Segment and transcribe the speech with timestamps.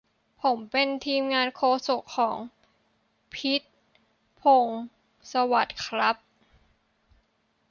[0.41, 2.37] ผมเป็นทีมงานโฆษกของ
[3.35, 3.73] พิชญ์
[4.41, 4.83] พงษ์
[5.31, 6.15] สวัสดิ์ ครับ